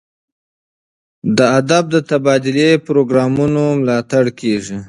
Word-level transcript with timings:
د 1.37 1.39
ادب 1.59 1.83
د 1.95 1.95
تبادلې 2.09 2.69
پروګرامونو 2.87 3.63
ملاتړ 3.79 4.25
کیږي. 4.39 4.77